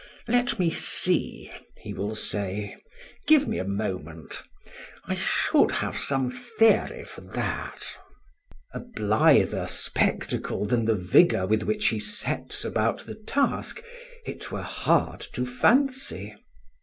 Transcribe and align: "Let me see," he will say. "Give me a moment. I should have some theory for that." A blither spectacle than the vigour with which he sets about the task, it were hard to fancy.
"Let 0.27 0.57
me 0.57 0.71
see," 0.71 1.51
he 1.79 1.93
will 1.93 2.15
say. 2.15 2.75
"Give 3.27 3.47
me 3.47 3.59
a 3.59 3.63
moment. 3.63 4.41
I 5.05 5.13
should 5.13 5.69
have 5.73 5.95
some 5.95 6.31
theory 6.31 7.05
for 7.05 7.21
that." 7.21 7.85
A 8.73 8.79
blither 8.79 9.67
spectacle 9.67 10.65
than 10.65 10.85
the 10.85 10.95
vigour 10.95 11.45
with 11.45 11.61
which 11.61 11.89
he 11.89 11.99
sets 11.99 12.65
about 12.65 13.05
the 13.05 13.13
task, 13.13 13.83
it 14.25 14.51
were 14.51 14.63
hard 14.63 15.21
to 15.33 15.45
fancy. 15.45 16.35